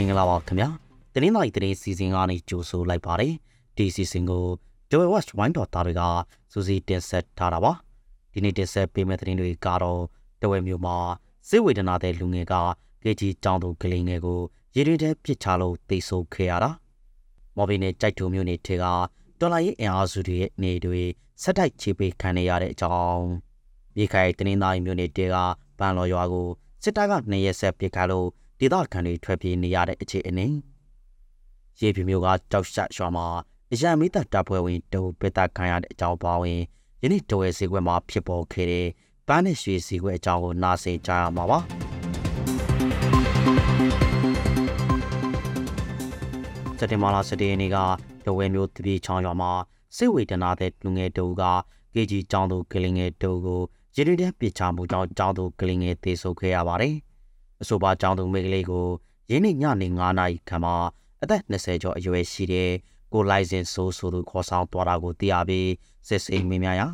[0.00, 0.68] မင်္ဂလာပါခင်ဗျာ
[1.12, 3.34] တင်းနိုင်တင်းစီစဉ်ကနေကြိုဆိုလိုက်ပါတယ်
[3.76, 4.44] ဒီစီစဉ်ကို
[4.90, 6.02] Joy Watch Wine တော်သားတွေက
[6.52, 7.72] စူးစီးတင်ဆက်ထားတာပါ
[8.32, 10.00] ဒီနေ့တင်ဆက်ပေးမယ့်သတင်းတွေကတော့
[10.42, 10.96] တဝဲမျိုးမှာ
[11.48, 12.54] စိတ်ဝေဒနာတဲ့လူငယ်က
[13.02, 14.40] ကေကြီးကြောင်းသူကလေးငယ်ကို
[14.76, 16.70] ရေတွင်ထဲပစ်ချလို့တိတ်ဆိုးခဲ့ရတာ
[17.56, 18.84] မော်ဘီနဲ့ကြိုက်တူမျိုးနေထေက
[19.40, 21.02] တော်လိုင်းအင်အားစုတွေရဲ့နေတွေ
[21.42, 23.26] ဆက်တိုက်ချေပေးခံနေရတဲ့အကြောင်း
[23.96, 25.36] မြေခိုင်တင်းနိုင်မျိုးနေတေက
[25.78, 26.48] ပန်လော်ရွာကို
[26.82, 28.28] စစ်တပ်ကနှစ်ရက်ဆက်ပစ်ခတ်လို့
[28.60, 30.46] ဒေသခံတွေထွက်ပြေးနေရတဲ့အခြေအနေ
[31.80, 33.26] ရေပြမျိုးကကြောက်ရှရွာမှာ
[33.72, 36.60] အရန်မိသက်တပ်ဖွဲ့ဝင်တုံပစ်တပ်ခံရတဲ့အကြောင်းပါဝင်
[37.02, 38.88] ယနေ့တဝဲစီခွဲမှာဖြစ်ပေါ်ခဲ့တဲ့
[39.28, 41.58] ပန်းနဲ့ရွှေစီခွဲအကြောင်းကိုနားဆင်ကြရမှာပါ
[46.78, 47.76] စက်တင်ဘာလ17ရက်နေ့က
[48.26, 49.52] တဝဲမျိုးတပြေချောင်းရွာမှာ
[49.96, 51.42] စိတ်ဝေဒနာတဲ့လူငယ်တူက
[51.94, 53.60] ကေဂျီကျောင်းသူကလေးငယ်တူကို
[53.96, 56.96] ရေတွင်တဲ့ပြစ်ချမှုကြောင့်ကျောင်းသူကလေးငယ်သေဆုံးခဲ့ရပါတယ်။
[57.62, 58.86] အဆိုပါကျောင်းသူမိန်းကလေးကို
[59.30, 60.74] ရင်းနှီးညနေ9နာရီခန့်မှာ
[61.22, 62.70] အသက်20ကျော်အရွယ်ရှိတဲ့
[63.12, 65.68] ကိုလိုက်စင်ဆိုးဆိုသူခေါ်ဆောင်သွားတာကိုသိရပြီး
[66.08, 66.88] စစ်စိမ်မင်းများရာ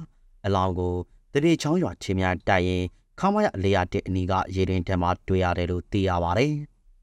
[0.47, 0.95] အလောင်းကို
[1.33, 2.85] တရေချောင်းရွာချင်းများတိုက်ရင်
[3.21, 6.53] ခမရလေရတဲ့အနီးကရေတွင်ထဲမှာတွေ့ရတယ်လို့သိရပါတယ်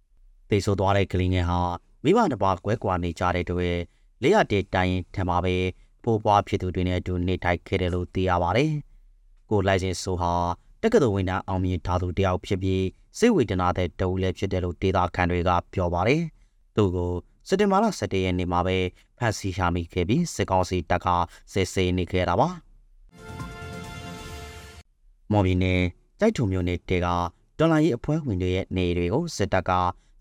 [0.50, 1.60] ။သေဆိုသွားတဲ့ကလေးငယ်ဟာ
[2.04, 3.76] မိဘတစ်ပါးကွဲကွာနေကြတဲ့တွေ့
[4.24, 5.56] လေရတဲ့တိုင်ထံမှာပဲ
[6.04, 8.72] ပိုးပွားဖြစ်သူတွေနဲ့အတူနေထိုင်ခဲ့တယ်လို့သိရပါတယ်။
[9.50, 10.34] ကိုလိုက်စင်ဆိုဟာ
[10.86, 12.84] တက္ကသိုလ်ဝင်တန်းအောင်မြင်ထားသူတယောက်ဖြစ်ပြီး
[13.18, 16.22] စိတ်ဝေဒနာတဲ့တအူလည်းဖြစ်တယ်လို့ဒေတာခန်တွေကပြောပါတယ်။
[16.76, 17.12] သူကို
[17.48, 18.78] စက်တင်ဘာလ17ရက်နေ့မှာပဲ
[19.18, 21.08] ဖမ်းဆီးရမိခဲ့ပြီးစစ်ကောင်စီတပ်က
[21.54, 22.50] စစ်ဆေးနေခဲ့တာပါ။
[25.32, 25.82] မော်ဘီနယ်
[26.20, 27.08] တိုက်ထုံမျိုးနယ်တဲက
[27.60, 29.72] တော်လိုင်းရေးအဖွဲ့ဝင်တွေရဲ့နေတွေကိုစစ်တပ်က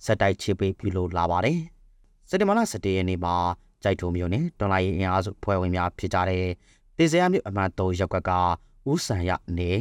[0.04, 1.58] စက်တိုက်ချစ်ပေးပြုလုပ်လာပါတယ်။
[2.28, 3.34] စက်တင်ဘာလ17ရက်နေ့မှာ
[3.82, 6.46] ကြိုက်ထုံမျိုးနဲ့တော်လိုင်းရေးအင်အားစုဖွဲ့ဝင်များဖြစ်ကြတဲ့
[6.96, 8.30] တေစရမြို့အမှန်3ရပ်ကွက်က
[8.90, 9.72] ဦးဆန်ရနေ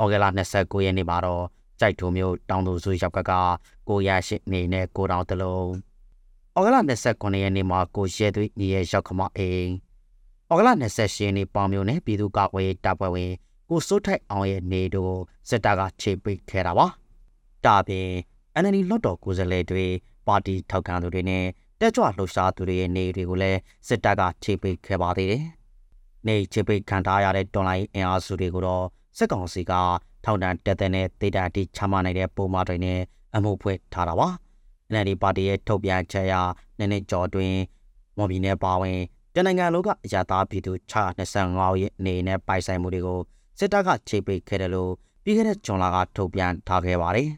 [0.00, 1.44] ဩဂလ29ရက်နေ့မှာတော့
[1.80, 3.32] ကြိုက်ထုံမျိုးတောင်သူစုရပ်ကွက်က
[3.88, 5.68] ကိုရရှိနေနဲ့ကိုတောင်တလုံး
[6.56, 6.76] ဩဂလ
[7.08, 9.68] 29ရက်နေ့မှာကိုရဲသွေးညီရဲ့ရောက်ခမအိမ်
[10.50, 13.32] ဩဂလ28ရက်နေ့ပေါင်မျိုးနဲ့ပြည်သူ့ကာကွယ်ရေးတပ်ဖွဲ့ဝင်
[13.68, 15.16] ကိုစိုးထိုက်အောင်ရဲ့နေတို့
[15.48, 16.86] စစ်တပ်ကခြေပိတ်ခဲ့တာပါ
[17.64, 18.08] ဒါပြင်
[18.62, 19.86] NLD လွှတ်တော်ကိုယ်စားလှယ်တွေ
[20.26, 21.44] ပါတီထောက်ခံသူတွေနဲ့
[21.80, 23.58] တက်ကြွလှုပ်ရှားသူတွေရဲ့နေတွေကိုလည်း
[23.88, 25.44] စစ်တပ်ကခြေပိတ်ခဲ့ပါသေးတယ်။
[26.26, 28.86] နေခြေပိတ်ခံထားရတဲ့တော်လိုင်းအင်အားစုတွေကိုတော့
[29.16, 29.72] စစ်ကောင်စီက
[30.24, 33.00] ထောင်ဒဏ်တက်တဲ့နဲ့ဒေတာတိချမှနိုင်တဲ့ပုံမှန်တွေနဲ့
[33.36, 34.28] အမှုဖွင့်ထားတာပါ။
[34.92, 36.34] NLD ပါတီရဲ့ထုတ်ပြန်ချက်အရ
[36.78, 37.54] နှစ်နှစ်ကျော်တွင်
[38.16, 38.98] မော်ဘီနယ်ပါဝင်
[39.34, 43.20] တနိုင်ငံလုံးကအရာသားပြည်သူ625ရဲ့နေနဲ့ပိုင်ဆိုင်မှုတွေကို
[43.58, 44.92] စစ်တပ်ကခြေပိတ်ခဲ့တယ်လို့
[45.24, 47.28] ပြီးခဲ့တဲ့ဇွန်လကထုတ်ပြန်ထားခဲ့ပါတယ်။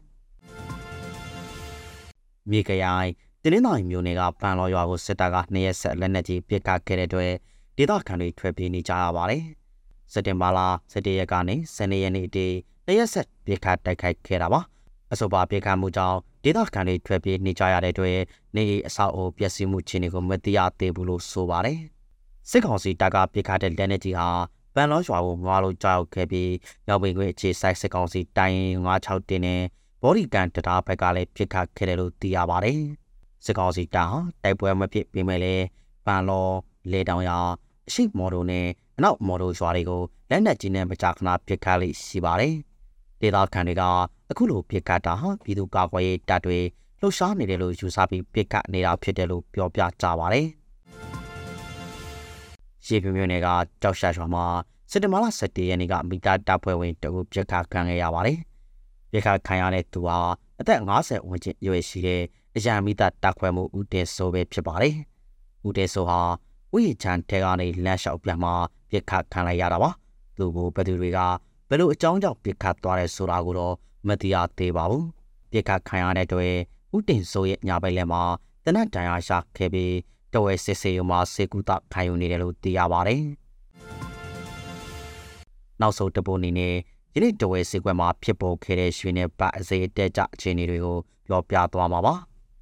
[2.49, 3.09] မြေကရိုင်
[3.41, 7.33] တင်းနှင်းတော်မျိုးနယ်ကပန်လော်ရွာကိုစစ်တပ်ကနှစ်ရက်ဆက်လက်နက်ကြီးပစ်ခတ်ခဲ့တဲ့အတွက်
[7.77, 9.43] ဒေသခံတွေထွက်ပြေးနေကြရပါတယ်။
[10.13, 10.59] စက်တင်ဘာလ
[10.91, 12.55] 17ရက်ကနေ12ရက်နေ့တည်း
[12.85, 14.61] နှစ်ရက်ဆက်ပစ်ခတ်တိုက်ခိုက်ခဲ့တာပါ။
[15.11, 18.17] အဆိုပါပစ်ခတ်မှုကြောင့်ဒေသခံတွေထွက်ပြေးနေကြရတဲ့အတွက်
[18.55, 21.79] နေအဆောက်အအုံပျက်စီးမှုအခြေအနေကိုမသိရသေးဘူးလို့ဆိုပါတယ်။
[22.49, 24.29] စစ်ကောင်စီတပ်ကပစ်ခတ်တဲ့လက်နက်ကြီးဟာ
[24.75, 26.51] ပန်လောရွာကိုငွားလို့ကြောက်ခဲ့ပြီး
[26.87, 29.61] ရောက်ပင်ခွင့်အခြေစိုက်စစ်ကောင်စီတိုင်96တင်နဲ့
[30.01, 32.79] ဘော်ဒီကန်တတားဘက်ကလည်းပစ်ခတ်ခဲ့တယ်လို့သိရပါတယ်။
[33.45, 35.65] စစ်ကောင်စီတပ်ဟာတိုက်ပွဲမဖြစ်ပေမဲ့လည်း
[36.05, 36.47] ပန်လော
[36.91, 37.39] လေတောင်ရွာ
[37.87, 42.53] အရှိမော်ဒိုနဲ့ အနောက်မော်ဒိုရွာတွေကိုလက်နက်ကြီးနဲ့မကြာခဏပစ်ခတ်လိရှိပါတယ်။
[43.21, 43.83] ဒေသခံတွေက
[44.31, 46.59] အခုလိုပစ်ခတ်တာဟာပြည်သူ့ကာကွယ်ရေးတပ်တွေ
[47.01, 50.45] လှုပ်ရှားနေတယ်လို့ယူဆပြီးပစ်ခတ်နေတာဖြစ်တယ်လို့ပြောပြကြပါတယ်။
[52.85, 53.47] ရေပြမျိုးနယ်က
[53.81, 54.45] ကြောက်ရှာရွာမှာ
[54.91, 58.37] စက်တဘာလ17ရက်နေ့ကမိသားတပ်ဖွဲ့ဝင်တအုပ်ပြစ်ခတ်ခံခဲ့ရပါတယ်။
[59.11, 60.17] ပြစ်ခတ်ခံရတဲ့သူဟာ
[60.59, 62.21] အသက်50ဝန်းကျင်ရွယ်ရှိတဲ့
[62.55, 64.95] အရန်မိသားတပ်ခွဲမှုဦးတင်ဆိုးပဲဖြစ်ပါတယ်။
[65.67, 66.19] ဦးတင်ဆိုးဟာ
[66.75, 68.51] ဥယျာဉ်ချန်ထဲကနေလမ်းလျှောက်ပြန်မှ
[68.95, 69.89] ပြစ်ခတ်ခံလိုက်ရတာပါ။
[70.37, 71.19] သူကိုဘယ်သူတွေက
[71.69, 73.75] ဘယ်လိုအကြောင်းကြောင့်ပြစ်ခတ်သွားတယ်ဆိုတာကိုတော့
[74.07, 75.03] မသိရသေးပါဘူး။
[75.51, 76.53] ပြစ်ခတ်ခံရတဲ့အတွက်
[76.95, 78.21] ဦးတင်ဆိုးရဲ့ညာဘက်လက်မှာ
[78.65, 79.93] တနတ်တန်ရာရှာခဲ့ပြီး
[80.33, 83.21] တဝဲစစ်စေးရုံမှာစေကူတာခံယူနေတယ်လို့သိရပါတယ်။
[85.81, 86.75] နောက်ဆုံးတပုတ်အနေနဲ့
[87.15, 92.13] ယနေ့တဝဲစေကွက်မှာဖြစ်ပေါ်ခဲ့တဲ့ရွှေနဲ့ပတ်အစေတက်ကြအခြေအနေတွေကိုပြောပြသွားမှာပါ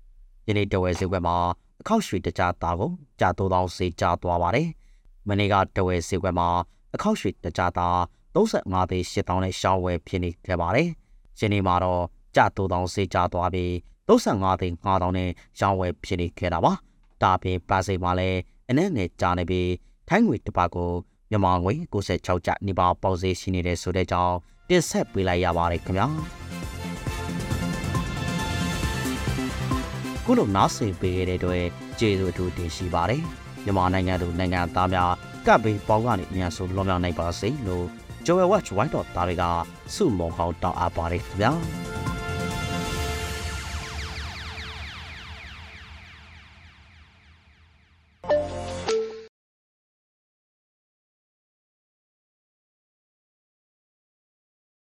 [0.47, 1.35] ။ယနေ့တဝဲစေကွက်မှာ
[1.81, 4.67] အခောက်ရွှေတကြသားကိုကြာ3000စေကြသွားပါတယ်။
[5.27, 6.49] မနေ့ကတဝဲစေကွက်မှာ
[6.95, 7.97] အခောက်ရွှေတကြသား
[8.35, 10.89] 35သိန်း8000နဲ့ရှောင်းဝယ်ဖြစ်နေခဲ့ပါတယ်။
[11.39, 12.03] ယနေ့မှာတော့
[12.35, 13.71] ကြာ3000စေကြသွားပြီး
[14.07, 15.29] 35သိန်း5000နဲ့
[15.59, 16.73] ရှောင်းဝယ်ဖြစ်နေခဲ့တာပါ။
[17.21, 18.39] ဒါပြင်ပါစိတ်မှာလည်း
[18.69, 19.69] အနဲ့ငယ်ကြာနေပြီး
[20.09, 20.91] ထိုင်းငွေတစ်ပတ်ကို
[21.29, 24.35] မြန်မာငွေ96ကျနေပါပေါက်ဈေးရှိနေတဲ့ဆိုတဲ့ကြောင်း
[24.69, 26.07] တင်ဆက်ပေးလိုက်ရပါတယ်ခင်ဗျာ
[30.25, 31.65] ခုလိုနားဆင်ပေးခဲ့တဲ့အတွက်
[31.99, 35.11] ကျေးဇူးအထူးတင်ရှိပါတယ် မြန်မာနိုင်ငံသူနိုင်ငံသားများ
[35.47, 37.85] ကပ်ဘေးပေါင်းကနေအများဆုံးလွန်မြောက်နိုင်ပါစေလို့
[38.25, 39.43] Joel Watch White တော်သားတွေက
[39.95, 41.92] စုမုံဟောင်းတောင်းအပ်ပါတယ်ခင်ဗျာ